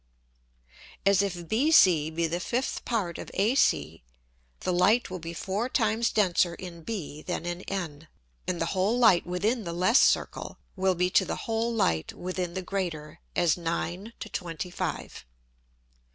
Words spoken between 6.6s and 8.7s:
B than in N, and the